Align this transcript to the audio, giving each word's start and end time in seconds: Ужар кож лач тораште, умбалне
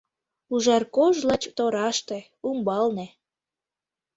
Ужар 0.53 0.83
кож 0.95 1.15
лач 1.27 1.43
тораште, 1.57 2.19
умбалне 2.47 3.07